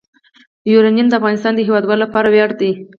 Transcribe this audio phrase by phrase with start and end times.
[0.71, 2.71] یورانیم د افغانستان د هیوادوالو لپاره ویاړ دی.